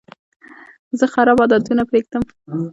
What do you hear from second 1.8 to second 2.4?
پرېږدم.